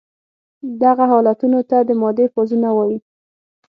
دغه 0.83 1.03
حالتونو 1.11 1.59
ته 1.69 1.77
د 1.87 1.89
مادې 2.01 2.25
فازونه 2.33 2.69
وايي. 2.77 2.97